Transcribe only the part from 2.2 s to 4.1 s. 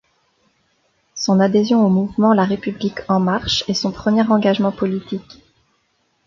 La République en marche est son